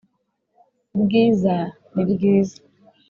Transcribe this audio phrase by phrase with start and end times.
[0.95, 1.55] ubwiza
[1.93, 2.57] ni bwiza